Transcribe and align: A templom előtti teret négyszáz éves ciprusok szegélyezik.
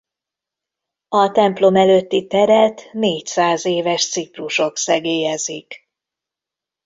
A 1.07 1.31
templom 1.31 1.75
előtti 1.75 2.27
teret 2.27 2.89
négyszáz 2.93 3.65
éves 3.65 4.09
ciprusok 4.09 4.77
szegélyezik. 4.77 5.89